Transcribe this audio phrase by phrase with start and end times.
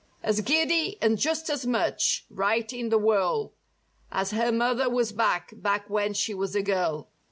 [0.23, 3.53] As giddy, and just as much, right in the whirl
[4.11, 7.11] As her mother was back, back when she was a girl.